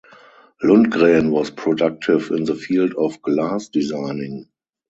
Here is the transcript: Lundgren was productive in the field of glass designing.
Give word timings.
Lundgren 0.63 1.29
was 1.29 1.51
productive 1.51 2.31
in 2.31 2.45
the 2.45 2.55
field 2.55 2.93
of 2.97 3.21
glass 3.21 3.69
designing. 3.69 4.47